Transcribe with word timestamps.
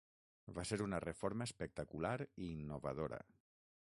Va 0.53 0.63
ser 0.69 0.79
una 0.85 1.01
reforma 1.05 1.47
espectacular 1.49 2.15
i 2.23 2.47
innovadora. 2.57 3.23